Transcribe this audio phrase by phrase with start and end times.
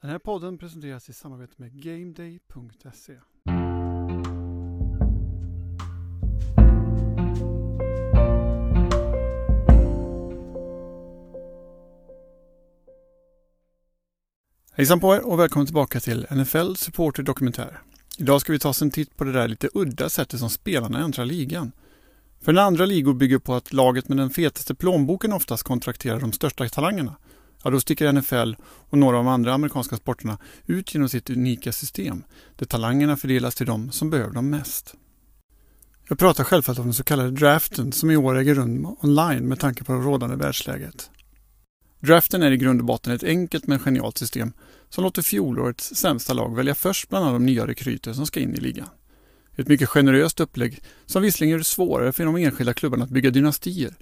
[0.00, 3.12] Den här podden presenteras i samarbete med GameDay.se.
[14.72, 17.80] Hejsan på er och välkommen tillbaka till NFL Supporter Dokumentär.
[18.18, 21.04] Idag ska vi ta oss en titt på det där lite udda sättet som spelarna
[21.04, 21.72] ändrar ligan.
[22.40, 26.32] För när andra ligor bygger på att laget med den fetaste plånboken oftast kontrakterar de
[26.32, 27.16] största talangerna
[27.64, 31.72] ja då sticker NFL och några av de andra amerikanska sporterna ut genom sitt unika
[31.72, 32.24] system
[32.56, 34.94] där talangerna fördelas till de som behöver dem mest.
[36.08, 39.60] Jag pratar självfallet om den så kallade draften som i år äger rum online med
[39.60, 41.10] tanke på det rådande världsläget.
[42.00, 44.52] Draften är i grund och botten ett enkelt men genialt system
[44.88, 48.54] som låter fjolårets sämsta lag välja först bland alla de nya rekryter som ska in
[48.54, 48.88] i ligan.
[49.56, 53.30] Ett mycket generöst upplägg som visserligen gör det svårare för de enskilda klubbarna att bygga
[53.30, 53.94] dynastier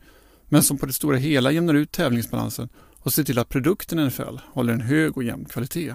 [0.49, 2.69] men som på det stora hela jämnar ut tävlingsbalansen
[3.07, 5.95] och se till att produkten i NFL håller en hög och jämn kvalitet.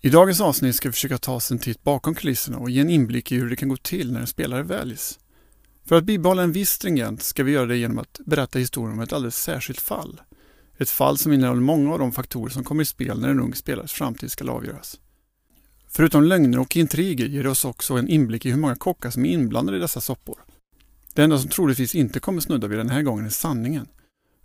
[0.00, 2.90] I dagens avsnitt ska vi försöka ta oss en titt bakom kulisserna och ge en
[2.90, 5.18] inblick i hur det kan gå till när en spelare väljs.
[5.84, 9.00] För att bibehålla en viss stringent ska vi göra det genom att berätta historien om
[9.00, 10.20] ett alldeles särskilt fall.
[10.78, 13.54] Ett fall som innehåller många av de faktorer som kommer i spel när en ung
[13.54, 15.00] spelares framtid ska avgöras.
[15.88, 19.24] Förutom lögner och intriger ger det oss också en inblick i hur många kockar som
[19.24, 20.44] är inblandade i dessa soppor.
[21.14, 23.86] Det enda som troligtvis inte kommer snudda vid den här gången är sanningen.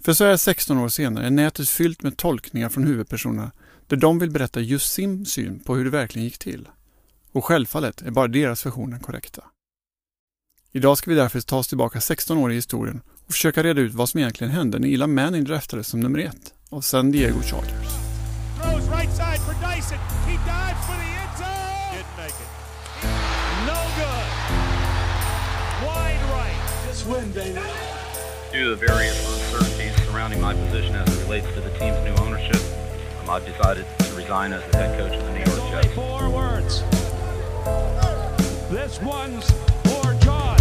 [0.06, 3.52] För så här 16 år senare är nätet fyllt med tolkningar från huvudpersonerna
[3.88, 6.68] där de vill berätta just sin syn på hur det verkligen gick till.
[7.32, 9.44] Och självfallet är bara deras version den korrekta.
[10.72, 13.94] Idag ska vi därför ta oss tillbaka 16 år i historien och försöka reda ut
[13.94, 17.96] vad som egentligen hände när Eli Manning draftades som nummer ett av San Diego Chargers.
[28.56, 29.65] Due
[30.16, 32.62] surrounding my position as it relates to the team's new ownership,
[33.22, 35.94] um, I've decided to resign as the head coach of the New York Jets.
[35.94, 36.84] Four words.
[38.70, 39.52] This one's
[39.84, 40.58] for John.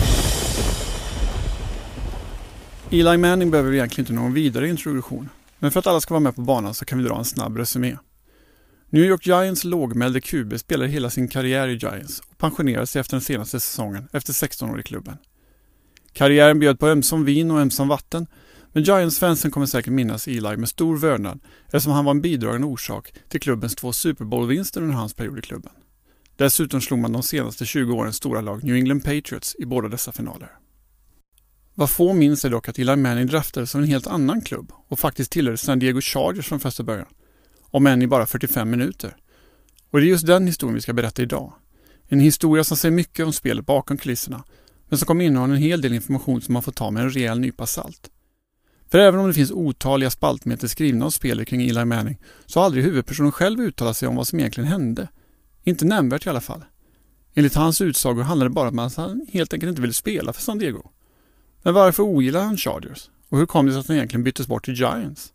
[2.91, 5.29] Eli Manning behöver egentligen inte någon vidare introduktion.
[5.59, 7.57] Men för att alla ska vara med på banan så kan vi dra en snabb
[7.57, 7.97] resumé.
[8.91, 13.15] New York Giants lågmälde QB spelade hela sin karriär i Giants och pensionerade sig efter
[13.17, 15.17] den senaste säsongen efter 16 år i klubben.
[16.13, 18.27] Karriären bjöd på ömsom vin och ömsom vatten,
[18.75, 23.15] men Giants-fansen kommer säkert minnas Eli med stor vördnad eftersom han var en bidragande orsak
[23.29, 25.73] till klubbens två Super Bowl-vinster under hans period i klubben.
[26.37, 30.13] Dessutom slog man de senaste 20 årens stora lag New England Patriots i båda dessa
[30.13, 30.51] finaler.
[31.75, 34.99] Vad få minns är dock att Eli Manning draftades av en helt annan klubb och
[34.99, 37.09] faktiskt tillhörde San Diego Chargers från första början.
[37.63, 39.17] Om än i bara 45 minuter.
[39.91, 41.53] Och det är just den historien vi ska berätta idag.
[42.09, 44.45] En historia som säger mycket om spelet bakom kulisserna
[44.89, 47.41] men som kommer innehålla en hel del information som man får ta med en rejäl
[47.41, 48.11] nypa salt.
[48.95, 52.65] För även om det finns otaliga spaltmeter skrivna av spelet kring Eli Manning så har
[52.65, 55.09] aldrig huvudpersonen själv uttalat sig om vad som egentligen hände.
[55.65, 56.65] Inte nämnvärt i alla fall.
[57.35, 60.43] Enligt hans utsagor handlade det bara om att han helt enkelt inte ville spela för
[60.43, 60.83] San Diego.
[61.63, 63.11] Men varför ogillade han Chargers?
[63.29, 65.33] Och hur kom det sig att han egentligen byttes bort till Giants?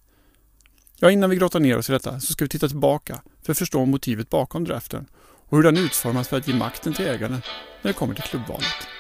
[0.99, 3.57] Ja, innan vi grottar ner oss i detta så ska vi titta tillbaka för att
[3.57, 5.05] förstå motivet bakom draften
[5.49, 7.41] och hur den utformas för att ge makten till ägaren när
[7.81, 8.98] det kommer till klubbvalet.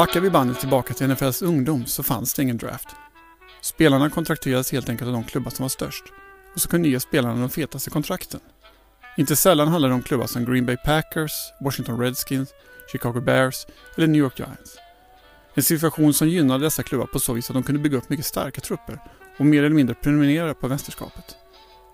[0.00, 2.88] Backar vi bandet tillbaka till NFLs ungdom så fanns det ingen draft.
[3.62, 6.04] Spelarna kontrakterades helt enkelt av de klubbar som var störst
[6.54, 8.40] och så kunde ge spelarna de fetaste kontrakten.
[9.16, 12.48] Inte sällan handlade det om klubbar som Green Bay Packers, Washington Redskins,
[12.92, 13.66] Chicago Bears
[13.96, 14.76] eller New York Giants.
[15.54, 18.26] En situation som gynnade dessa klubbar på så vis att de kunde bygga upp mycket
[18.26, 18.98] starka trupper
[19.38, 21.36] och mer eller mindre prenumerera på mästerskapet.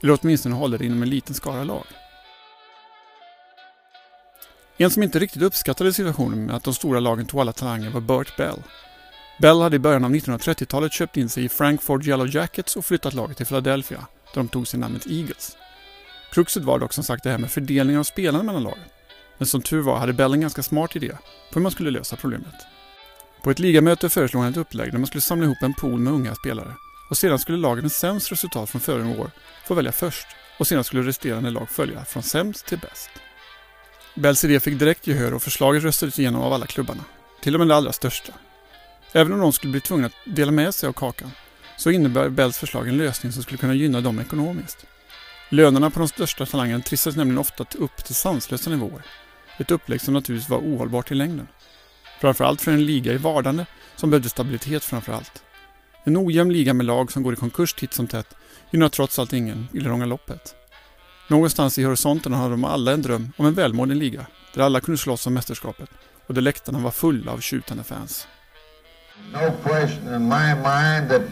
[0.03, 1.87] Eller åtminstone hålla det inom en liten skara lag.
[4.79, 8.01] En som inte riktigt uppskattade situationen med att de stora lagen tog alla talanger var
[8.01, 8.63] Burt Bell.
[9.39, 13.15] Bell hade i början av 1930-talet köpt in sig i Frankford Yellow Jackets och flyttat
[13.15, 15.57] laget till Philadelphia, där de tog sig namnet Eagles.
[16.33, 18.85] Kruxet var dock som sagt det här med fördelningen av spelarna mellan lagen.
[19.39, 21.13] Men som tur var hade Bell en ganska smart idé
[21.51, 22.55] på hur man skulle lösa problemet.
[23.43, 26.13] På ett ligamöte föreslog han ett upplägg där man skulle samla ihop en pool med
[26.13, 26.75] unga spelare
[27.11, 29.31] och sedan skulle lagen med sämst resultat från föregående år
[29.67, 30.27] få välja först
[30.59, 33.11] och sedan skulle resterande lag följa från sämst till bäst.
[34.17, 37.05] Bells idé fick direkt gehör och förslaget röstades igenom av alla klubbarna.
[37.43, 38.33] Till och med de allra största.
[39.13, 41.31] Även om de skulle bli tvungna att dela med sig av kakan
[41.77, 44.87] så innebär Bells förslag en lösning som skulle kunna gynna dem ekonomiskt.
[45.49, 49.03] Lönerna på de största talangerna trissades nämligen ofta upp till sanslösa nivåer.
[49.59, 51.49] Ett upplägg som naturligtvis var ohållbart i längden.
[52.21, 53.67] Framförallt för en liga i vardande
[53.97, 55.43] som behövde stabilitet framförallt.
[56.05, 58.35] En ojämn liga med lag som går i konkurs titt som tätt
[58.71, 60.55] gynnar trots allt ingen i det långa loppet.
[61.29, 64.99] Någonstans i horisonten hade de alla en dröm om en välmående liga där alla kunde
[64.99, 65.91] slåss om mästerskapet
[66.27, 68.27] och där läktarna var fulla av tjutande fans.
[69.33, 71.23] No question in my mind that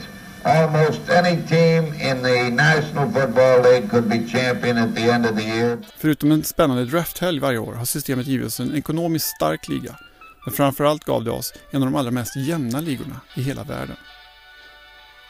[0.42, 5.36] almost any team in the National Football League could be champion at the end of
[5.36, 5.78] the year.
[5.98, 9.96] Förutom en spännande drafthelg varje år har systemet givit oss en ekonomiskt stark liga.
[10.44, 13.96] Men framförallt gav det oss en av de allra mest jämna ligorna i hela världen.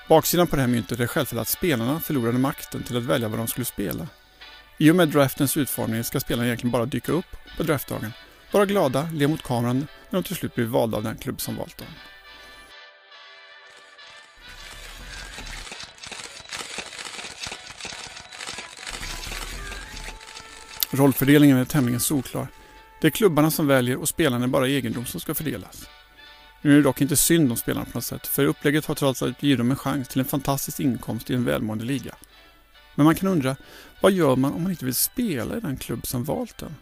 [0.08, 3.38] Baksidan på det här myntet är självfallet att spelarna förlorade makten till att välja vad
[3.38, 4.06] de skulle spela.
[4.78, 8.12] I och med draftens utformning ska spelarna egentligen bara dyka upp på draftdagen,
[8.50, 11.56] vara glada, le mot kameran när de till slut blir valda av den klubb som
[11.56, 11.88] valt dem.
[20.90, 22.46] Rollfördelningen är tämligen solklar.
[23.00, 25.88] Det är klubbarna som väljer och spelarna är bara egendom som ska fördelas.
[26.62, 29.22] Nu är det dock inte synd om spelarna på något sätt, för upplägget har trots
[29.22, 32.14] allt givit dem en chans till en fantastisk inkomst i en välmående liga.
[32.94, 33.56] Men man kan undra,
[34.00, 36.74] vad gör man om man inte vill spela i den klubb som valt den?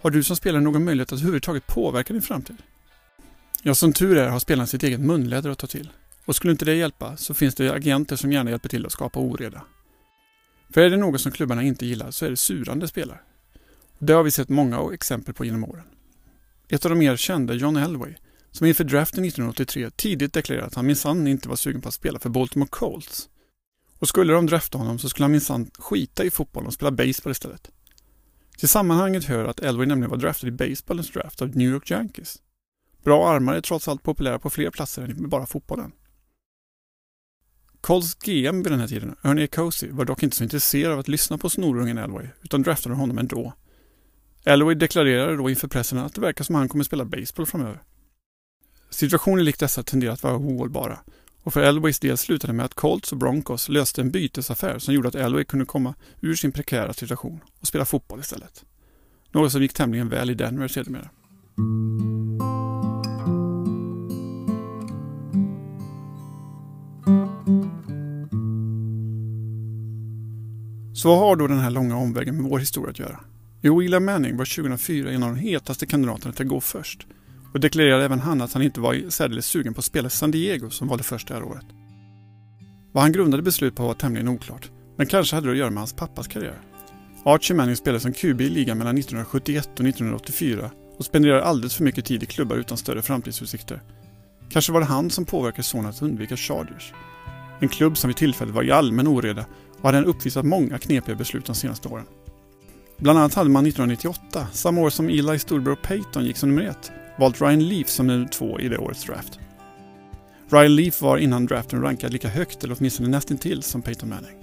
[0.00, 2.56] Har du som spelare någon möjlighet att överhuvudtaget påverka din framtid?
[3.62, 5.90] Ja, som tur är har spelarna sitt eget munläder att ta till.
[6.24, 9.20] Och skulle inte det hjälpa så finns det agenter som gärna hjälper till att skapa
[9.20, 9.62] oreda.
[10.70, 13.18] För är det något som klubbarna inte gillar så är det surande spelare.
[13.98, 15.84] Det har vi sett många exempel på genom åren.
[16.68, 18.14] Ett av de mer kända är John Elway,
[18.50, 22.18] som inför draften 1983 tidigt deklarerade att han minsann inte var sugen på att spela
[22.18, 23.28] för Baltimore Colts.
[23.98, 27.30] Och skulle de drafta honom så skulle han minsann skita i fotboll och spela baseball
[27.30, 27.70] istället.
[28.58, 32.38] Till sammanhanget hör att Elway nämligen var draftad i baseballens draft av New York Yankees.
[33.04, 35.92] Bra armar är trots allt populära på fler platser än bara fotbollen.
[37.80, 41.08] Colts GM vid den här tiden, Ernie Ecosi, var dock inte så intresserad av att
[41.08, 43.52] lyssna på snorungen Elway, utan draftade honom ändå.
[44.44, 47.82] Elway deklarerade då inför pressen att det verkar som att han kommer spela baseball framöver.
[48.90, 50.98] Situationer likt dessa tenderar att vara ohållbara
[51.46, 55.08] och för Elways del slutade med att Colts och Broncos löste en bytesaffär som gjorde
[55.08, 58.64] att Elway kunde komma ur sin prekära situation och spela fotboll istället.
[59.32, 61.08] Något som gick tämligen väl i Denver sedermera.
[70.94, 73.20] Så vad har då den här långa omvägen med vår historia att göra?
[73.60, 77.06] Jo, Eli Manning var 2004 en av de hetaste kandidaterna till att gå först
[77.56, 80.70] och deklarerade även han att han inte var särdeles sugen på att spela San Diego
[80.70, 81.64] som valde först det här året.
[82.92, 85.78] Vad han grundade beslut på var tämligen oklart, men kanske hade det att göra med
[85.78, 86.60] hans pappas karriär.
[87.24, 91.84] Archie Manning spelade som QB i ligan mellan 1971 och 1984 och spenderade alldeles för
[91.84, 93.82] mycket tid i klubbar utan större framtidsutsikter.
[94.50, 96.92] Kanske var det han som påverkade sonen att undvika Chargers.
[97.60, 99.46] En klubb som vid tillfället var i allmän oreda
[99.80, 102.06] och hade uppvisat många knepiga beslut de senaste åren.
[102.98, 106.92] Bland annat hade man 1998, samma år som Eli Storbror Payton gick som nummer ett,
[107.18, 109.38] valt Ryan Leaf som nummer två i det årets draft.
[110.50, 114.36] Ryan Leaf var innan draften rankad lika högt, eller åtminstone nästintill, som Peyton Manning.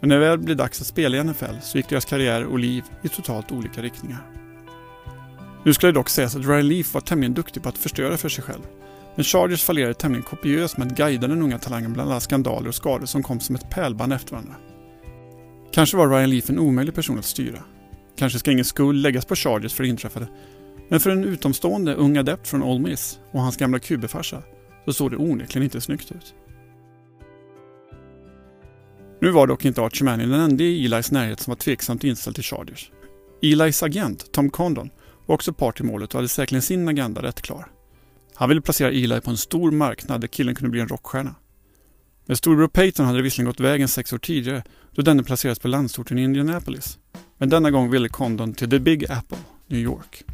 [0.00, 2.58] Men när det väl blev dags att spela i NFL så gick deras karriär och
[2.58, 4.22] liv i totalt olika riktningar.
[5.64, 8.28] Nu ska det dock sägas att Ryan Leaf var tämligen duktig på att förstöra för
[8.28, 8.62] sig själv.
[9.14, 12.74] Men Chargers fallerade tämligen kopiöst med att guida den unga talangen bland alla skandaler och
[12.74, 14.54] skador som kom som ett pärlband efter varandra.
[15.72, 17.58] Kanske var Ryan Leaf en omöjlig person att styra.
[18.16, 20.28] Kanske ska ingen skuld läggas på Chargers för det inträffade.
[20.90, 24.42] Men för en utomstående ung adept från Ole Miss och hans gamla kubefarsa
[24.84, 26.34] så såg det onekligen inte snyggt ut.
[29.20, 32.34] Nu var dock inte Archie Manning den enda i Elis närhet som var tveksamt inställd
[32.34, 32.90] till Chargers.
[33.42, 34.90] Elis agent, Tom Condon,
[35.26, 37.66] var också part i målet och hade säkerligen sin agenda rätt klar.
[38.34, 41.34] Han ville placera Eli på en stor marknad där killen kunde bli en rockstjärna.
[42.26, 44.62] Med storbror Peyton hade det visserligen gått vägen sex år tidigare
[44.94, 46.98] då denne placerades på landsorten i Indianapolis.
[47.38, 50.24] Men denna gång ville Condon till The Big Apple, New York.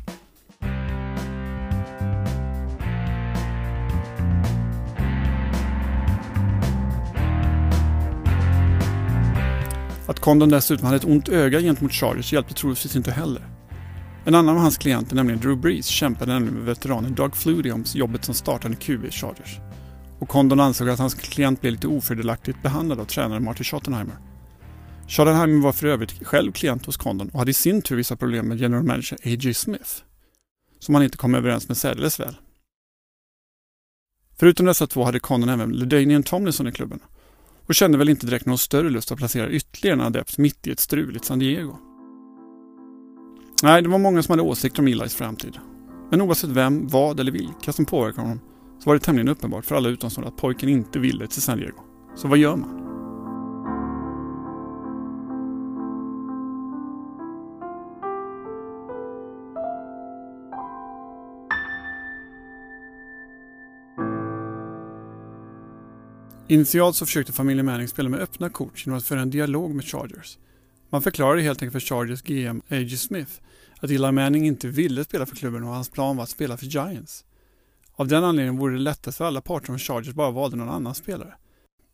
[10.26, 13.42] Kondon Condon dessutom hade ett ont öga gentemot Chargers hjälpte troligtvis inte heller.
[14.24, 17.84] En annan av hans klienter, nämligen Drew Brees, kämpade nämligen med veteranen Doug Flutie om
[17.94, 19.58] jobbet som startande QB i Chargers.
[20.18, 24.16] Och Condon ansåg att hans klient blev lite ofördelaktigt behandlad av tränaren Marty Schottenheimer.
[25.08, 28.48] Schottenheimer var för övrigt själv klient hos Condon och hade i sin tur vissa problem
[28.48, 29.54] med general manager A.J.
[29.54, 29.90] Smith,
[30.78, 32.36] som han inte kom överens med särdeles väl.
[34.38, 37.00] Förutom dessa två hade Condon även LaDainian Tomlinson i klubben
[37.66, 40.70] och kände väl inte direkt någon större lust att placera ytterligare en adept mitt i
[40.70, 41.76] ett struligt San Diego.
[43.62, 45.58] Nej, det var många som hade åsikter om Elis framtid.
[46.10, 48.40] Men oavsett vem, vad eller vilka som påverkade honom
[48.78, 51.80] så var det tämligen uppenbart för alla utomstående att pojken inte ville till San Diego.
[52.16, 52.95] Så vad gör man?
[66.48, 69.84] Initialt så försökte familjen Manning spela med öppna kort genom att föra en dialog med
[69.84, 70.38] Chargers.
[70.90, 72.96] Man förklarade helt enkelt för Chargers GM A.J.
[72.96, 73.32] Smith
[73.80, 76.66] att Eli Manning inte ville spela för klubben och hans plan var att spela för
[76.66, 77.24] Giants.
[77.92, 80.94] Av den anledningen vore det lättast för alla parter om Chargers bara valde någon annan
[80.94, 81.34] spelare.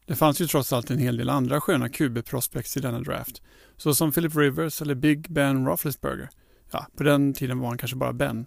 [0.07, 3.43] Det fanns ju trots allt en hel del andra sköna QB-prospects i denna draft,
[3.77, 6.29] såsom Philip Rivers eller Big Ben Roethlisberger.
[6.73, 8.47] Ja, på den tiden var han kanske bara Ben.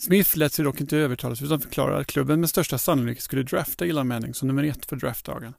[0.00, 3.86] Smith lät sig dock inte övertalas utan förklarade att klubben med största sannolikhet skulle drafta
[3.86, 5.54] Eli Manning som nummer ett för draftdagen.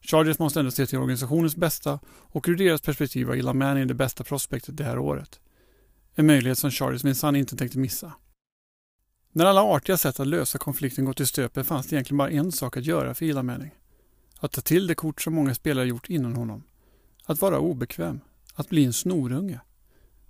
[0.00, 3.94] Chargers måste ändå se till organisationens bästa och ur deras perspektiv var Eli Manning det
[3.94, 5.40] bästa prospektet det här året.
[6.14, 8.12] En möjlighet som Chargers minsann inte tänkte missa.
[9.32, 12.52] När alla artiga sätt att lösa konflikten gått i stöpen fanns det egentligen bara en
[12.52, 13.70] sak att göra för Eli Manning.
[14.38, 16.62] Att ta till det kort som många spelare gjort innan honom.
[17.24, 18.20] Att vara obekväm.
[18.54, 19.60] Att bli en snorunge.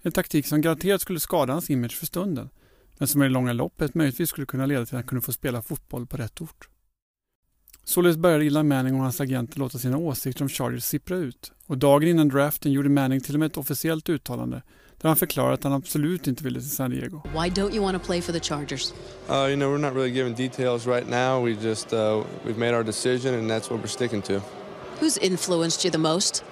[0.03, 2.51] En taktik som garanterat skulle skada hans image för stunden,
[2.99, 5.33] men som i det långa loppet möjligtvis skulle kunna leda till att han kunde få
[5.33, 6.69] spela fotboll på rätt ort.
[7.85, 11.79] Således började Eli Manning och hans agenter låta sina åsikter om Chargers sippra ut och
[11.79, 14.63] dagen innan draften gjorde Manning till och med ett officiellt uttalande
[15.05, 17.23] där han förklarade att han absolut inte ville till San Diego.
[17.33, 18.93] Why don't you want to play for the Chargers?
[19.29, 21.45] Uh, you know, we're not really giving details right now.
[21.45, 24.41] We just uh, we've made our decision, and that's what we're sticking to.
[25.01, 26.45] Who's influenced you the most?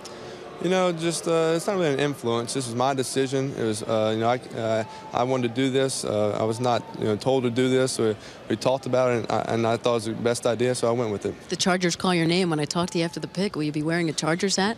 [0.63, 2.55] You know, just uh, it's not really an influence.
[2.55, 3.53] This was my decision.
[3.59, 6.05] It was, uh, you know, I, uh, I wanted to do this.
[6.05, 7.99] Uh, I was not, you know, told to do this.
[7.99, 8.15] We,
[8.49, 10.89] we talked about it, and I, and I thought it was the best idea, so
[10.89, 11.35] I went with it.
[11.49, 13.57] The Chargers call your name when I talk to you after the pick.
[13.57, 14.77] Will you be wearing a Chargers hat?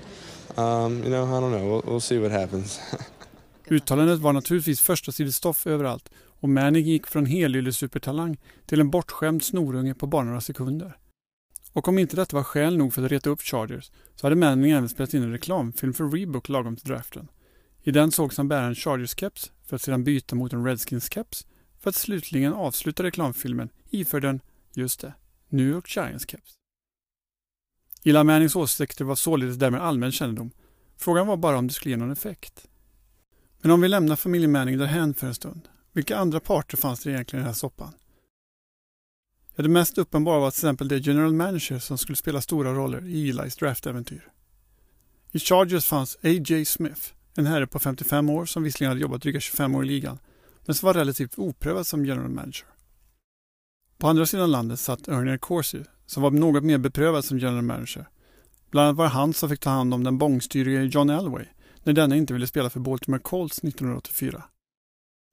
[0.56, 1.66] Um, you know, I don't know.
[1.66, 2.80] We'll, we'll see what happens.
[3.70, 9.42] Uttalandet var naturligtvis första stoff överallt och Manning gick från helylle supertalang till en bortskämd
[9.42, 10.96] snorunge på bara några sekunder.
[11.74, 14.70] Och om inte detta var skäl nog för att reta upp Chargers så hade Manning
[14.70, 17.28] även spelat in en reklamfilm för Reebok lagom till draften.
[17.82, 21.46] I den sågs han bära en Chargers-keps för att sedan byta mot en Redskins-keps
[21.80, 24.40] för att slutligen avsluta reklamfilmen iförd en,
[24.74, 25.14] just det,
[25.48, 26.52] New York Giants-keps.
[28.04, 30.50] Eli Mannings åsikter var således därmed allmän kännedom.
[30.96, 32.66] Frågan var bara om det skulle ge någon effekt.
[33.60, 35.68] Men om vi lämnar familjen Manning därhän för en stund.
[35.92, 37.92] Vilka andra parter fanns det egentligen i den här soppan?
[39.56, 43.06] Ja, det mest uppenbara var till exempel det general manager som skulle spela stora roller
[43.06, 44.28] i Elis draftäventyr.
[45.32, 46.64] I Chargers fanns A.J.
[46.64, 47.00] Smith,
[47.36, 50.18] en herre på 55 år som visserligen hade jobbat dryga 25 år i ligan,
[50.66, 52.66] men som var relativt oprövad som general manager.
[53.98, 58.08] På andra sidan landet satt Ernie Corsi, som var något mer beprövad som general manager.
[58.70, 61.44] Bland annat var det han som fick ta hand om den bångstyrige John Elway
[61.82, 64.44] när denne inte ville spela för Baltimore Colts 1984.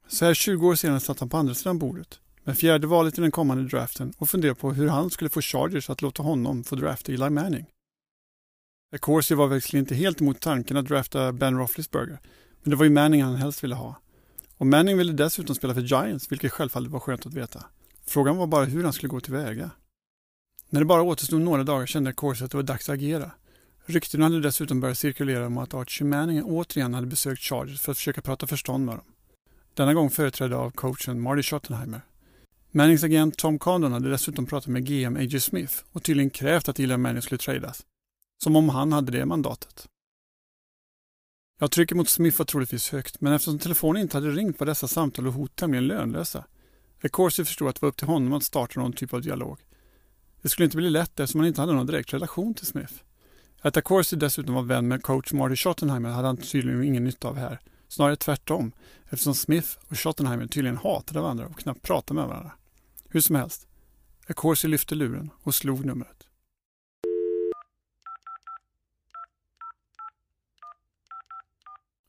[0.07, 3.21] Så här 20 år senare satt han på andra sidan bordet med fjärde valet i
[3.21, 6.75] den kommande draften och funderade på hur han skulle få Chargers att låta honom få
[6.75, 7.65] drafta Eli Manning.
[8.99, 12.19] Corsi var verkligen inte helt emot tanken att drafta Ben Roethlisberger,
[12.63, 13.95] men det var ju Manning han helst ville ha.
[14.57, 17.65] Och Manning ville dessutom spela för Giants, vilket självfallet var skönt att veta.
[18.05, 19.71] Frågan var bara hur han skulle gå tillväga.
[20.69, 23.31] När det bara återstod några dagar kände Corsi att det var dags att agera.
[23.85, 27.97] Rykten hade dessutom börjat cirkulera om att Archie Manning återigen hade besökt Chargers för att
[27.97, 29.05] försöka prata förstånd med dem.
[29.73, 32.01] Denna gång företrädd av coachen Marty Schottenheimer.
[32.73, 35.39] Mannings agent Tom Condon hade dessutom pratat med GM A.J.
[35.39, 37.85] Smith och tydligen krävt att Eli Manning skulle tradas.
[38.43, 39.87] Som om han hade det mandatet.
[41.59, 44.87] Ja, trycket mot Smith var troligtvis högt, men eftersom telefonen inte hade ringt var dessa
[44.87, 46.45] samtal och hot tämligen lönlösa.
[47.11, 49.59] Corsi förstod att det var upp till honom att starta någon typ av dialog.
[50.41, 52.93] Det skulle inte bli lätt eftersom han inte hade någon direkt relation till Smith.
[53.61, 57.35] Att Acorsi dessutom var vän med coach Marty Schottenheimer hade han tydligen ingen nytta av
[57.35, 57.59] här.
[57.87, 58.71] Snarare tvärtom,
[59.09, 62.51] eftersom Smith och Schottenheimer tydligen hatade varandra och knappt pratade med varandra.
[63.13, 63.67] Hur som helst,
[64.27, 66.27] Acorsi lyfte luren och slog numret.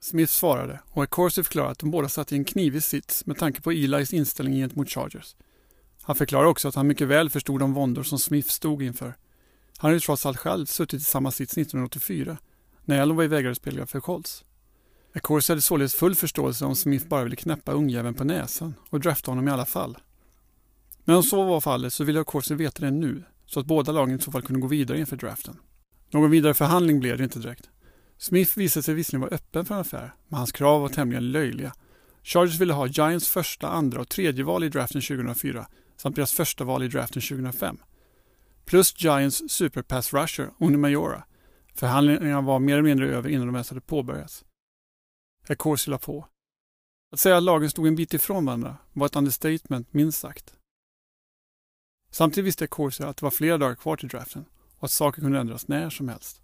[0.00, 3.60] Smith svarade och Acorsi förklarade att de båda satt i en knivig sits med tanke
[3.60, 5.36] på Elis inställning gentemot Chargers.
[6.02, 9.14] Han förklarade också att han mycket väl förstod de våndor som Smith stod inför
[9.82, 12.38] han hade ju trots allt själv suttit i samma sits 1984
[12.84, 14.44] när Elway vägrade spela för Colts.
[15.14, 19.30] Accorsi hade således full förståelse om Smith bara ville knäppa ungjäveln på näsan och drafta
[19.30, 19.98] honom i alla fall.
[21.04, 24.16] Men om så var fallet så ville Accorsi veta det nu så att båda lagen
[24.16, 25.56] i så fall kunde gå vidare inför draften.
[26.10, 27.70] Någon vidare förhandling blev det inte direkt.
[28.18, 31.72] Smith visade sig visserligen vara öppen för en affär, men hans krav var tämligen löjliga.
[32.22, 35.66] Chargers ville ha Giants första, andra och tredje val i draften 2004
[35.96, 37.78] samt deras första val i draften 2005
[38.64, 41.24] plus Giants superpass rusher Oni Majora.
[41.74, 44.44] Förhandlingarna var mer eller mindre över innan de ens hade påbörjats.
[45.56, 46.26] Corsi la på.
[47.12, 50.54] Att säga att lagen stod en bit ifrån varandra var ett understatement minst sagt.
[52.14, 54.44] Samtidigt visste Corsair att det var flera dagar kvar till draften
[54.78, 56.42] och att saker kunde ändras när som helst.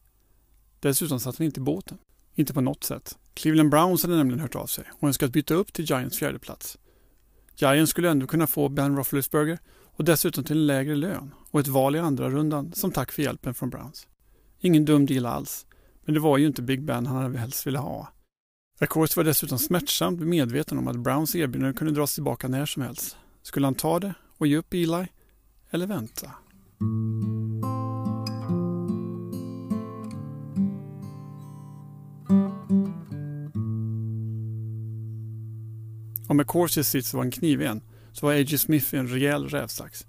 [0.80, 1.98] Dessutom satt han inte i båten.
[2.34, 3.18] Inte på något sätt.
[3.34, 6.78] Cleveland Browns hade nämligen hört av sig och önskat byta upp till Giants fjärde plats.
[7.56, 11.68] Giants skulle ändå kunna få Ben Roethlisberger och dessutom till en lägre lön och ett
[11.68, 14.06] val i andra rundan som tack för hjälpen från Browns.
[14.60, 15.66] Ingen dum deal alls,
[16.04, 18.12] men det var ju inte Big Ben han helst ville ha.
[18.80, 23.16] Accords var dessutom smärtsamt medveten om att Browns erbjudande kunde dras tillbaka när som helst.
[23.42, 25.08] Skulle han ta det och ge upp Eli
[25.70, 26.30] eller vänta?
[36.28, 37.82] Om McCourseys sits var en kniv igen
[38.12, 38.58] så var A.J.
[38.58, 40.06] Smith en rejäl rävsax.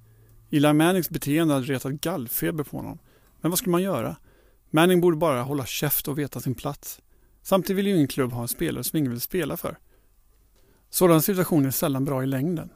[0.49, 2.99] Eli Mannings beteende hade retat gallfeber på honom.
[3.41, 4.15] Men vad skulle man göra?
[4.69, 7.01] Manning borde bara hålla käft och veta sin plats.
[7.41, 9.77] Samtidigt vill ju ingen klubb ha en spelare som ingen vill spela för.
[10.89, 12.69] Sådana situationer är sällan bra i längden.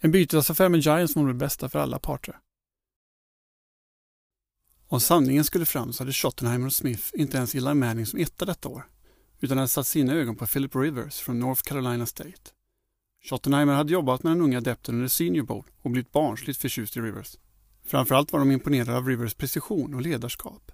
[0.00, 2.38] En bytesaffär med Giants vore det bästa för alla parter.
[4.88, 8.44] Om sanningen skulle fram så hade Schottenheimer och Smith inte ens Eli Manning som etta
[8.44, 8.88] detta år,
[9.40, 12.50] utan hade satt sina ögon på Philip Rivers från North Carolina State.
[13.24, 17.00] Schottenheimer hade jobbat med den unga adepten under Senior Bowl och blivit barnsligt förtjust i
[17.00, 17.36] Rivers.
[17.84, 20.72] Framförallt var de imponerade av Rivers precision och ledarskap.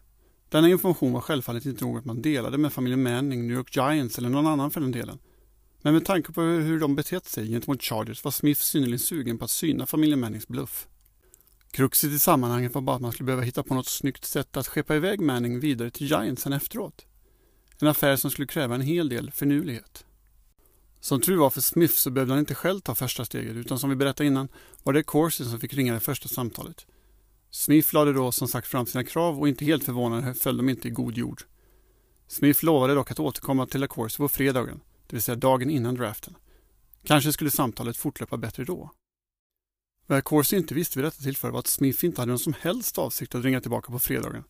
[0.49, 4.29] Denna information var självfallet inte något man delade med familjen Manning, New York Giants eller
[4.29, 5.19] någon annan för den delen.
[5.85, 9.45] Men med tanke på hur de betett sig gentemot Chargers var Smith synnerligen sugen på
[9.45, 10.89] att syna familjen Mannings bluff.
[11.71, 14.67] Kruxet i sammanhanget var bara att man skulle behöva hitta på något snyggt sätt att
[14.67, 17.07] skeppa iväg Manning vidare till Giants sen efteråt.
[17.81, 20.05] En affär som skulle kräva en hel del finurlighet.
[21.01, 23.91] Som tur var för Smith så behövde han inte själv ta första steget utan som
[23.91, 24.49] vi berättade innan
[24.83, 26.87] var det Corsi som fick ringa det första samtalet.
[27.51, 30.89] Smith lade då som sagt fram sina krav och inte helt förvånande föll de inte
[30.89, 31.43] i god jord.
[32.29, 36.37] Smith lovade dock att återkomma till LaCourse på fredagen, det vill säga dagen innan draften.
[37.05, 38.91] Kanske skulle samtalet fortlöpa bättre då.
[40.07, 42.99] Vad Corsi inte visste vid detta tillfälle var att Smith inte hade någon som helst
[42.99, 44.45] avsikt att ringa tillbaka på fredagen.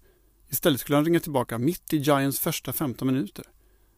[0.49, 3.45] Istället skulle han ringa tillbaka mitt i Giants första 15 minuter.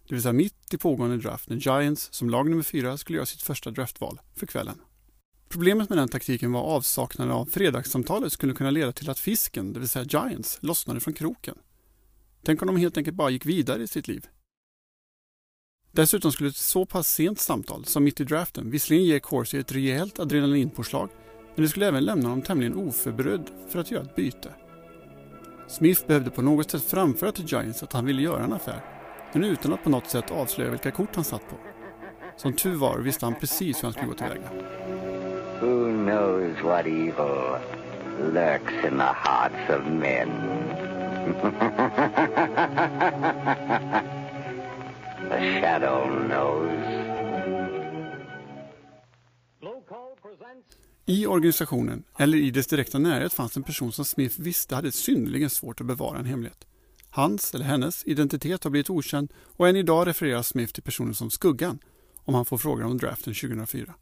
[0.09, 3.27] Det vill säga mitt i pågående draft när Giants som lag nummer fyra skulle göra
[3.27, 4.81] sitt första draftval för kvällen.
[5.49, 9.81] Problemet med den taktiken var avsaknaden av fredagssamtalet skulle kunna leda till att fisken, det
[9.81, 11.59] vill säga Giants, lossnade från kroken.
[12.45, 14.27] Tänk om de helt enkelt bara gick vidare i sitt liv.
[15.97, 19.73] Dessutom skulle ett så pass sent samtal som mitt i draften visserligen ge Corsi ett
[19.73, 21.09] rejält adrenalinpåslag
[21.55, 24.49] men det skulle även lämna honom tämligen oförberedd för att göra ett byte.
[25.69, 28.81] Smith behövde på något sätt framföra till Giants att han ville göra en affär
[29.33, 31.57] men utan att på något sätt avslöja vilka kort han satt på.
[32.37, 34.51] Som tur var visste han precis hur han skulle gå tillväga.
[35.61, 37.59] Who knows what evil
[38.35, 40.31] lurks in the hearts of men?
[45.29, 47.07] the shadow knows.
[51.09, 55.51] I organisationen, eller i dess direkta närhet, fanns en person som Smith visste hade synnerligen
[55.51, 56.67] svårt att bevara en hemlighet.
[57.11, 61.31] Hans, eller hennes, identitet har blivit okänd och än idag refererar Smith till personen som
[61.31, 61.79] Skuggan
[62.25, 63.95] om han får frågan om draften 2004.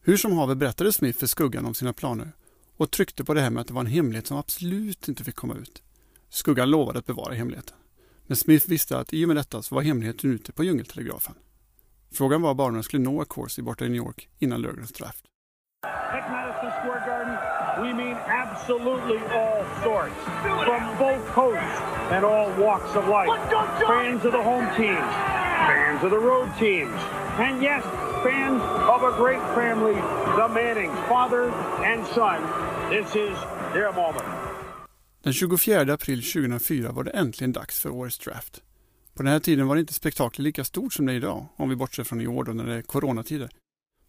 [0.00, 2.32] Hur som haver berättade Smith för Skuggan om sina planer
[2.76, 5.34] och tryckte på det här med att det var en hemlighet som absolut inte fick
[5.34, 5.82] komma ut.
[6.28, 7.76] Skuggan lovade att bevara hemligheten.
[8.26, 11.34] Men Smith visste att i och med detta så var hemligheten ute på djungeltelegrafen.
[12.12, 15.24] Frågan var bara om den skulle nå Corsi borta i New York innan lördagens draft.
[16.12, 17.36] At Madison Square Garden,
[17.82, 20.14] we mean absolutely all sorts.
[20.66, 23.30] From both coasts and all walks of life.
[23.86, 25.12] Fans of the home teams,
[25.70, 27.00] fans of the road teams,
[27.38, 27.84] and yes,
[28.22, 28.62] fans
[28.94, 30.00] of a great family,
[30.40, 31.50] the Mannings, father
[31.84, 32.38] and son.
[32.90, 33.36] This is
[33.72, 34.45] their moment.
[35.26, 38.62] Den 24 april 2004 var det äntligen dags för årets draft.
[39.14, 41.68] På den här tiden var det inte spektaklet lika stort som det är idag, om
[41.68, 43.50] vi bortser från i år då när det är coronatider.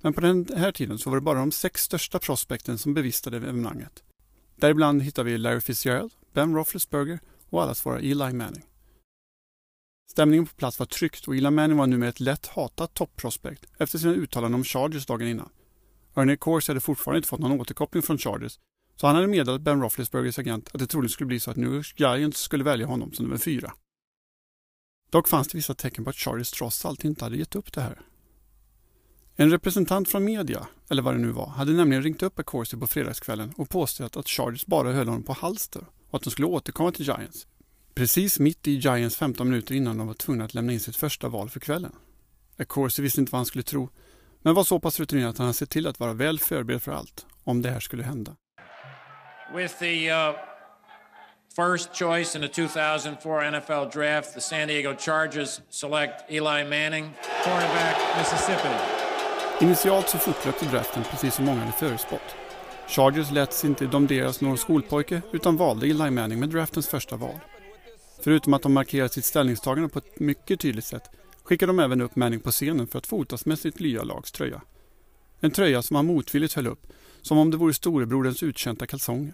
[0.02, 3.38] Men på den här tiden så var det bara de sex största prospekten som bevistade
[3.38, 4.04] evenemanget.
[4.56, 8.64] Däribland hittar vi Larry Fitzgerald, Ben Roethlisberger och allas våra Eli Manning.
[10.12, 14.00] Stämningen på plats var tryckt och Eli Manning var numera ett lätt hatat topprospekt efter
[14.00, 15.50] sina uttalanden om Chargers dagen innan.
[16.16, 18.60] Ernie Kors hade fortfarande inte fått någon återkoppling från Chargers
[18.98, 21.74] så han hade meddelat Ben Roethlisbergers agent att det troligen skulle bli så att New
[21.74, 23.74] York Giants skulle välja honom som nummer fyra.
[25.10, 27.82] Dock fanns det vissa tecken på att Chargers trots allt inte hade gett upp det
[27.82, 28.02] här.
[29.36, 32.88] En representant från media, eller vad det nu var, hade nämligen ringt upp Accorsi på
[32.88, 36.92] fredagskvällen och påstått att Chargers bara höll honom på halster och att de skulle återkomma
[36.92, 37.48] till Giants.
[37.94, 41.30] Precis mitt i Giants 15 minuter innan de var tvungna att lämna in sitt första
[41.30, 41.92] val för kvällen.
[42.58, 43.90] Accorsi visste inte vad han skulle tro,
[44.42, 46.92] men var så pass rutinerad att han hade sett till att vara väl förberedd för
[46.92, 48.36] allt, om det här skulle hända.
[49.56, 50.34] With the uh,
[51.56, 57.96] first choice in the 2004 NFL Draft, the San Diego Chargers select Eli Manning, cornerback,
[58.18, 58.70] Mississippi.
[59.62, 62.36] Initialt så fortlöpte draften precis som många hade förutspått.
[62.88, 67.40] Chargers lät inte domderas någon skolpojke utan valde Eli Manning med draftens första val.
[68.24, 71.04] Förutom att de markerade sitt ställningstagande på ett mycket tydligt sätt
[71.44, 74.62] skickade de även upp Manning på scenen för att fotas med sitt nya lags tröja.
[75.40, 76.88] En tröja som han motvilligt höll upp,
[77.28, 79.34] som om det vore storebroderns utkönta kalsonger.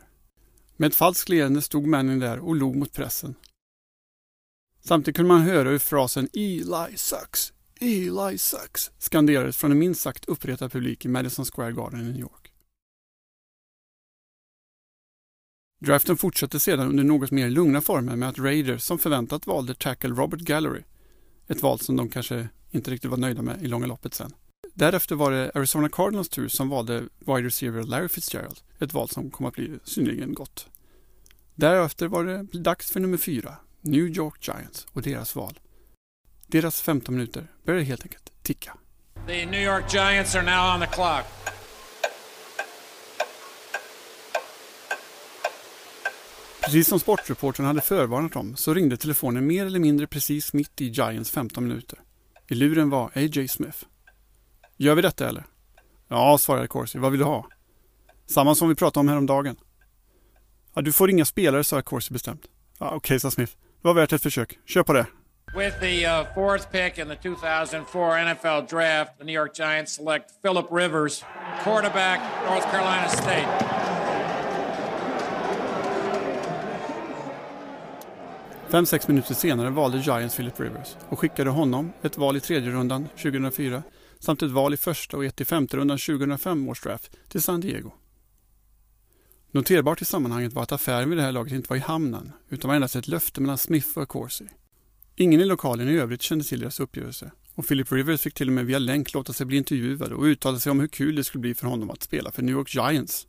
[0.78, 3.36] Med ett falskt leende stod männen där och log mot pressen.
[4.82, 10.26] Samtidigt kunde man höra hur frasen Eli sucks, Eli sucks skanderades från en minst sagt
[10.26, 12.54] uppretad publik i Madison Square Garden i New York.
[15.80, 20.10] Draften fortsatte sedan under något mer lugna former med att Raiders som förväntat valde tackle
[20.10, 20.84] Robert Gallery.
[21.48, 24.34] Ett val som de kanske inte riktigt var nöjda med i långa loppet sen.
[24.74, 28.60] Därefter var det Arizona Cardinals tur som valde wide receiver Larry Fitzgerald.
[28.80, 30.68] Ett val som kom att bli synnerligen gott.
[31.56, 35.60] Därefter var det dags för nummer fyra, New York Giants och deras val.
[36.48, 38.78] Deras 15 minuter började helt enkelt ticka.
[39.28, 41.26] The New York Giants are now on the clock.
[46.64, 50.86] Precis som sportreportern hade förvarnat om så ringde telefonen mer eller mindre precis mitt i
[50.88, 52.00] Giants 15 minuter.
[52.48, 53.48] I luren var A.J.
[53.48, 53.86] Smith.
[54.78, 55.44] Gör vi detta eller?
[56.08, 57.00] Ja, svarade Corsi.
[57.00, 57.48] Vad vill du ha?
[58.26, 59.56] Samma som vi pratade om häromdagen.
[60.74, 62.42] Ja, du får inga spelare, sa Corsi bestämt.
[62.80, 63.54] Ja, Okej, okay, sa Smith.
[63.82, 64.60] Det var värt ett försök.
[64.66, 65.06] Kör på det.
[65.58, 70.42] With the uh, fourth pick in the 2004 NFL Draft, the New York Giants select
[70.42, 71.24] Philip Rivers,
[71.64, 73.84] quarterback, North Carolina State.
[78.70, 82.72] Fem, sex minuter senare valde Giants Philip Rivers och skickade honom, ett val i tredje
[82.72, 83.84] rundan 2004
[84.24, 87.62] samt ett val i första och ett i femte rundan 2005 års draft till San
[87.62, 87.92] Diego.
[89.52, 92.68] Noterbart i sammanhanget var att affären vid det här laget inte var i hamnen utan
[92.68, 94.46] var endast ett löfte mellan Smith och Corsi.
[95.16, 98.54] Ingen i lokalen i övrigt kände till deras uppgörelse och Philip Rivers fick till och
[98.54, 101.42] med via länk låta sig bli intervjuad och uttala sig om hur kul det skulle
[101.42, 103.28] bli för honom att spela för New York Giants.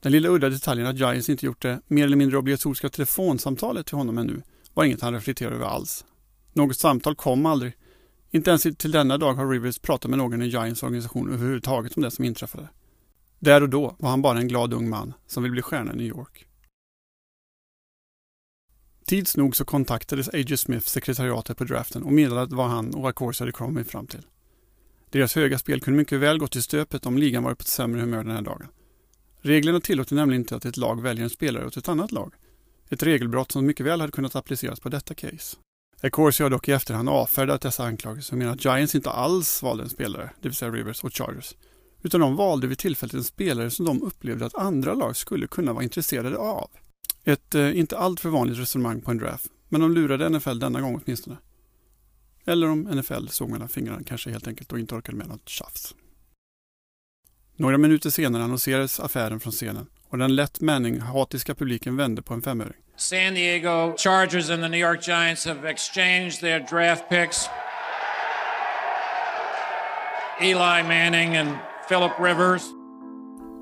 [0.00, 3.96] Den lilla udda detaljen att Giants inte gjort det mer eller mindre obligatoriska telefonsamtalet till
[3.96, 4.42] honom ännu
[4.74, 6.04] var inget han reflekterade över alls.
[6.52, 7.72] Något samtal kom aldrig.
[8.30, 12.02] Inte ens till denna dag har Rivers pratat med någon i Giants organisation överhuvudtaget om
[12.02, 12.68] det som inträffade.
[13.38, 15.96] Där och då var han bara en glad ung man som vill bli stjärna i
[15.96, 16.46] New York.
[19.06, 20.56] Tids nog så kontaktades A.J.
[20.56, 24.26] Smith sekretariatet på draften och meddelade vad han och Accorsi hade kommit fram till.
[25.10, 28.00] Deras höga spel kunde mycket väl gått i stöpet om ligan varit på ett sämre
[28.00, 28.66] humör den här dagen.
[29.40, 32.34] Reglerna tillåter nämligen inte att ett lag väljer en spelare åt ett annat lag.
[32.88, 35.56] Ett regelbrott som mycket väl hade kunnat appliceras på detta case.
[36.02, 39.82] Ecorsi har dock i efterhand avfärdat dessa anklagelser och menar att Giants inte alls valde
[39.82, 41.54] en spelare, det vill säga Rivers och Chargers,
[42.02, 45.72] utan de valde vid tillfället en spelare som de upplevde att andra lag skulle kunna
[45.72, 46.70] vara intresserade av.
[47.24, 51.00] Ett eh, inte alltför vanligt resonemang på en draft, men de lurade NFL denna gång
[51.04, 51.36] åtminstone.
[52.44, 55.94] Eller om NFL såg mellan fingrarna kanske helt enkelt och inte orkade med något tjafs.
[57.56, 62.42] Några minuter senare annonserades affären från scenen och den lätt Manning-hatiska publiken vände på en
[62.42, 62.82] femöring.
[63.00, 67.48] San Diego Chargers and the New York Giants have exchanged their draft picks.
[70.42, 71.58] Eli Manning and
[71.88, 72.62] Philip Rivers.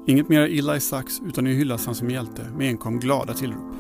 [0.06, 3.74] Inget mer Eli Sachs utan nu hyllas han som hjälte med enkom glada tillrop.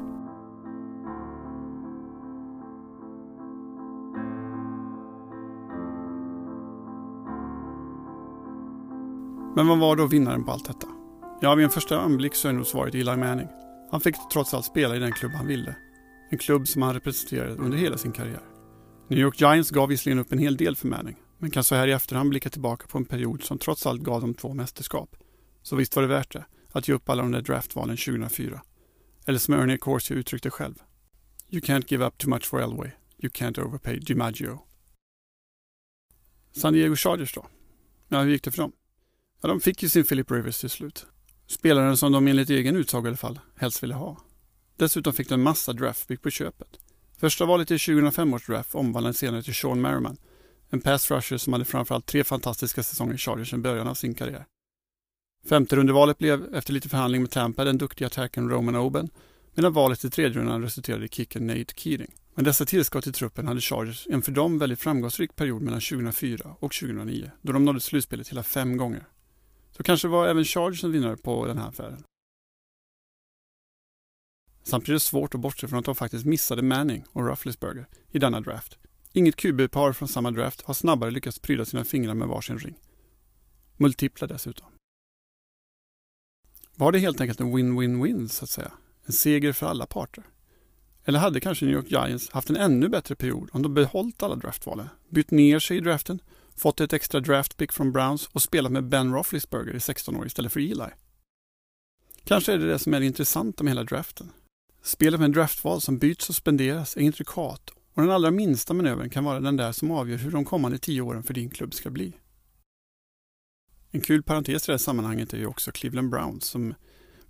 [9.56, 10.86] Men vad var då vinnaren på allt detta?
[11.40, 13.48] Ja, vid en första anblick så är nog svaret Eli Manning.
[13.90, 15.76] Han fick trots allt spela i den klubb han ville.
[16.30, 18.42] En klubb som han representerade under hela sin karriär.
[19.08, 21.88] New York Giants gav visserligen upp en hel del för Manning, men kan så här
[21.88, 25.16] i efterhand blicka tillbaka på en period som trots allt gav dem två mästerskap.
[25.62, 28.62] Så visst var det värt det, att ge upp alla de där draftvalen 2004.
[29.26, 30.74] Eller som Ernie Corsi uttryckte själv.
[31.50, 32.90] You can't give up too much for Elway.
[33.18, 34.62] You can't overpay DiMaggio.
[36.52, 37.46] San Diego Chargers då?
[38.08, 38.72] Ja, hur gick det för dem?
[39.42, 41.06] Ja, de fick ju sin Philip Rivers till slut.
[41.46, 44.16] Spelaren som de enligt egen utsago i alla fall helst ville ha.
[44.76, 46.68] Dessutom fick de en massa draftpick på köpet.
[47.18, 50.16] Första valet i 2005 års draft omvandlades senare till Sean Merriman.
[50.70, 54.14] En pass rusher som hade framförallt tre fantastiska säsonger i Chargers i början av sin
[54.14, 54.44] karriär.
[55.48, 59.10] Femte rundevalet blev efter lite förhandling med Tampa den duktiga attacken Roman Oben
[59.54, 62.14] medan valet i tredje rundan resulterade i kicken Nate Keating.
[62.34, 66.56] Men dessa tillskott i truppen hade Chargers en för dem väldigt framgångsrik period mellan 2004
[66.60, 69.06] och 2009 då de nådde slutspelet hela fem gånger.
[69.76, 72.04] Så kanske var även Chargers en vinnare på den här affären.
[74.62, 78.18] Samtidigt är det svårt att bortse från att de faktiskt missade Manning och Rufflesberger i
[78.18, 78.78] denna draft.
[79.12, 82.78] Inget QB-par från samma draft har snabbare lyckats pryda sina fingrar med varsin ring.
[83.76, 84.66] Multipla dessutom.
[86.74, 88.72] Var det helt enkelt en win-win-win så att säga?
[89.04, 90.24] En seger för alla parter?
[91.04, 94.36] Eller hade kanske New York Giants haft en ännu bättre period om de behållit alla
[94.36, 96.20] draftvalen, bytt ner sig i draften
[96.56, 100.52] fått ett extra draftpick från Browns och spelat med Ben Roethlisberger i 16 år istället
[100.52, 100.90] för Eli.
[102.24, 104.30] Kanske är det det som är det intressanta med hela draften.
[104.82, 109.24] Spelet med draftval som byts och spenderas är intrikat och den allra minsta manövern kan
[109.24, 112.12] vara den där som avgör hur de kommande tio åren för din klubb ska bli.
[113.90, 116.74] En kul parentes i det här sammanhanget är ju också Cleveland Browns som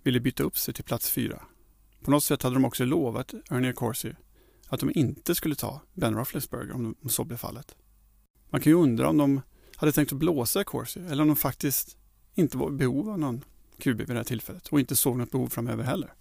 [0.03, 1.43] ville byta upp sig till plats fyra.
[2.01, 4.15] På något sätt hade de också lovat Ernie Corsi
[4.67, 7.75] att de inte skulle ta Ben Roethlisberger om så blev fallet.
[8.49, 9.41] Man kan ju undra om de
[9.75, 11.97] hade tänkt att blåsa Corsi eller om de faktiskt
[12.35, 13.43] inte var i behov av någon
[13.77, 16.13] QB vid det här tillfället och inte såg något behov framöver heller.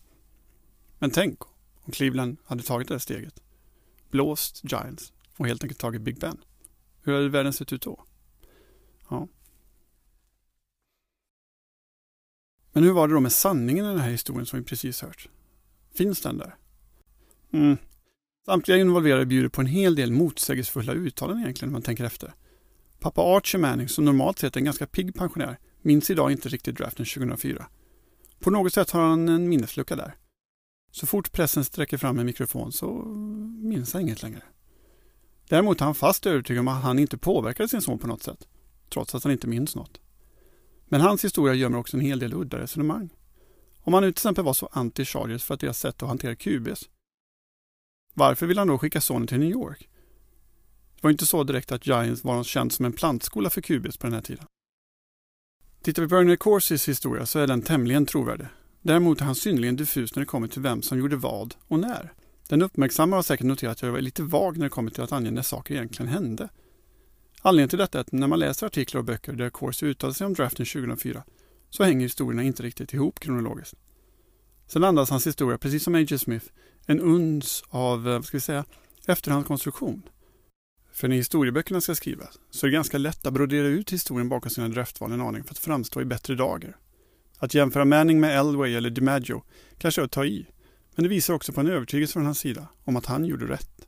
[0.98, 1.42] Men tänk
[1.82, 3.42] om Cleveland hade tagit det här steget.
[4.10, 6.36] Blåst Giants och helt enkelt tagit Big Ben.
[7.02, 8.04] Hur hade världen sett ut då?
[9.08, 9.28] Ja.
[12.72, 15.28] Men hur var det då med sanningen i den här historien som vi precis hört?
[15.94, 16.56] Finns den där?
[17.50, 17.76] Mm.
[18.46, 22.35] Samtliga involverade bjuder på en hel del motsägelsefulla uttalanden egentligen om man tänker efter.
[23.00, 26.76] Pappa Archie Manning, som normalt sett är en ganska pigg pensionär, minns idag inte riktigt
[26.76, 27.66] draften 2004.
[28.40, 30.14] På något sätt har han en minneslucka där.
[30.90, 32.94] Så fort pressen sträcker fram en mikrofon så
[33.62, 34.42] minns han inget längre.
[35.48, 38.48] Däremot är han fast övertygad om att han inte påverkade sin son på något sätt,
[38.92, 40.00] trots att han inte minns något.
[40.88, 43.11] Men hans historia gömmer också en hel del udda resonemang.
[43.80, 46.88] Om han nu till exempel var så anti-Chargers för att deras sätt att hantera QBs.
[48.18, 49.88] Varför vill han då skicka sonen till New York?
[50.94, 54.07] Det var inte så direkt att Giants var känd som en plantskola för QBs på
[54.07, 54.44] den här tiden.
[55.83, 58.46] Tittar vi på Ernie Corsis historia så är den tämligen trovärdig.
[58.83, 62.12] Däremot är han synnerligen diffus när det kommer till vem som gjorde vad och när.
[62.48, 65.12] Den uppmärksamma har säkert noterat att jag var lite vag när det kommer till att
[65.12, 66.48] ange när saker egentligen hände.
[67.42, 70.26] Anledningen till detta är att när man läser artiklar och böcker där Corsi uttalar sig
[70.26, 71.24] om draften 2004
[71.70, 73.74] så hänger historierna inte riktigt ihop kronologiskt.
[74.66, 76.18] Sen andas hans historia, precis som A.J.
[76.18, 76.46] Smith,
[76.87, 78.64] en uns av, eh, vad ska vi säga,
[79.07, 80.03] efterhandskonstruktion.
[80.92, 84.51] För när historieböckerna ska skrivas så är det ganska lätt att brodera ut historien bakom
[84.51, 86.77] sina draftval en aning för att framstå i bättre dagar.
[87.38, 89.42] Att jämföra Manning med Elway eller DiMaggio
[89.79, 90.46] kanske är att ta i,
[90.94, 93.87] men det visar också på en övertygelse från hans sida om att han gjorde rätt.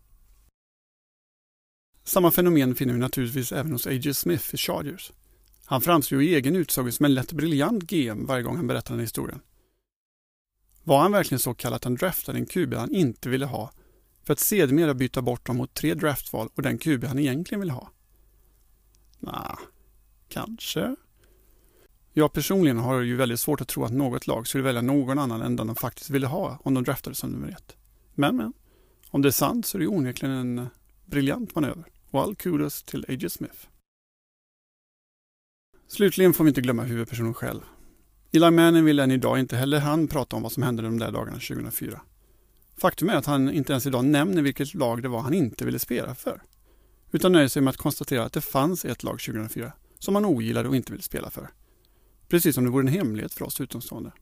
[2.04, 4.14] Samma fenomen finner vi naturligtvis även hos A.J.
[4.14, 5.12] Smith i Chargers.
[5.64, 9.00] Han framstår i egen utsago som en lätt briljant GM varje gång han berättar den
[9.00, 9.40] historien.
[10.88, 13.72] Var han verkligen så kall att han draftade en QB han inte ville ha
[14.22, 17.72] för att sedermera byta bort dem mot tre draftval och den QB han egentligen ville
[17.72, 17.90] ha?
[19.18, 19.58] Nah,
[20.28, 20.96] kanske.
[22.12, 25.42] Jag personligen har ju väldigt svårt att tro att något lag skulle välja någon annan
[25.42, 27.76] än den de faktiskt ville ha om de draftade som nummer ett.
[28.14, 28.52] Men, men,
[29.10, 30.66] om det är sant så är det onekligen en
[31.06, 31.84] briljant manöver.
[32.10, 33.30] Och all kudos till A.J.
[33.30, 33.66] Smith.
[35.88, 37.60] Slutligen får vi inte glömma huvudpersonen själv.
[38.32, 41.12] Eli Manning vill än idag inte heller han prata om vad som hände de där
[41.12, 42.00] dagarna 2004.
[42.76, 45.78] Faktum är att han inte ens idag nämner vilket lag det var han inte ville
[45.78, 46.42] spela för.
[47.10, 50.68] Utan nöjer sig med att konstatera att det fanns ett lag 2004 som han ogillade
[50.68, 51.50] och inte ville spela för.
[52.28, 54.12] Precis som det vore en hemlighet för oss utomstående.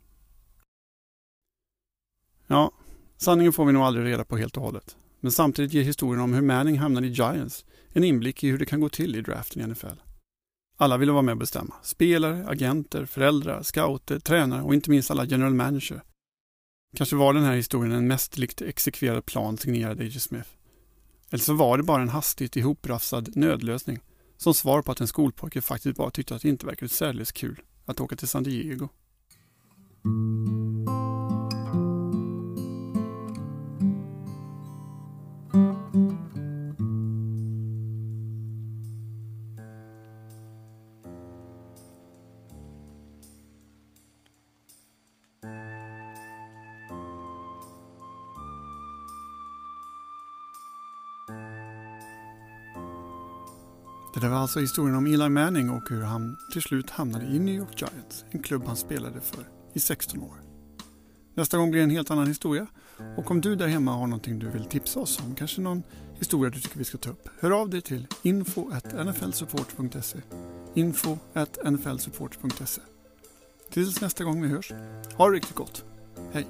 [2.47, 2.73] Ja,
[3.17, 4.97] sanningen får vi nog aldrig reda på helt och hållet.
[5.21, 8.67] Men samtidigt ger historien om hur Manning hamnade i Giants en inblick i hur det
[8.67, 10.06] kan gå till i draften i NFL.
[10.77, 11.75] Alla ville vara med och bestämma.
[11.83, 16.03] Spelare, agenter, föräldrar, scouter, tränare och inte minst alla general manager.
[16.97, 20.21] Kanske var den här historien en mästerligt exekverad plan signerad A.J.
[20.21, 20.49] Smith.
[21.31, 23.99] Eller så var det bara en hastigt ihoprafsad nödlösning
[24.37, 27.63] som svar på att en skolpojke faktiskt bara tyckte att det inte verkade särdeles kul
[27.85, 28.89] att åka till San Diego.
[54.27, 57.55] Det var alltså historien om Eli Manning och hur han till slut hamnade i New
[57.55, 60.43] York Giants, en klubb han spelade för i 16 år.
[61.35, 62.67] Nästa gång blir det en helt annan historia
[63.17, 65.83] och om du där hemma har någonting du vill tipsa oss om, kanske någon
[66.19, 70.19] historia du tycker vi ska ta upp, hör av dig till info.nflsupport.se
[70.75, 72.81] info.nflsupport.se
[73.71, 74.73] Tills nästa gång vi hörs,
[75.17, 75.85] ha det riktigt gott.
[76.33, 76.47] Hej!